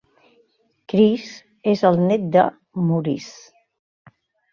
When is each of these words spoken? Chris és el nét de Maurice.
Chris 0.93 1.27
és 1.73 1.83
el 1.89 1.99
nét 2.05 2.25
de 2.37 2.47
Maurice. 2.87 4.15